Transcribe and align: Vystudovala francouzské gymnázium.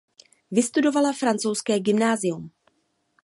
Vystudovala 0.51 1.13
francouzské 1.13 1.77
gymnázium. 1.79 2.49